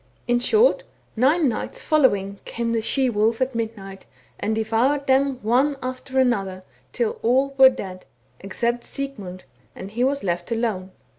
In 0.27 0.39
short, 0.39 0.83
nine 1.15 1.47
nights 1.47 1.83
following 1.83 2.39
came 2.43 2.71
the 2.71 2.81
same 2.81 2.81
she 2.81 3.09
wolf 3.11 3.39
at 3.39 3.53
midnight, 3.53 4.07
and 4.39 4.55
devoured 4.55 5.05
them 5.05 5.35
one 5.43 5.77
after 5.83 6.19
another 6.19 6.63
till 6.91 7.19
all 7.21 7.53
were 7.55 7.69
dead, 7.69 8.07
except 8.39 8.83
Sigmund, 8.83 9.43
and 9.75 9.91
he 9.91 10.03
was 10.03 10.23
left 10.23 10.51
alone. 10.51 10.89